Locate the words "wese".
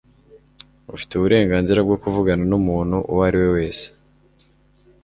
3.55-3.85